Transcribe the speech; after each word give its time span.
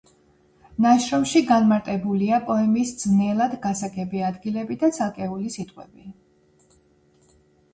ნაშრომში 0.83 1.41
განმარტებულია 1.49 2.39
პოემის 2.47 2.93
ძნელად 3.03 3.53
გასაგები 3.67 4.25
ადგილები 4.31 4.79
და 4.85 4.91
ცალკეული 4.97 5.53
სიტყვები. 5.59 6.09